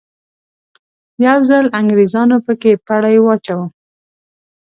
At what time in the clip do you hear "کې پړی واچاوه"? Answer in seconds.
2.61-3.65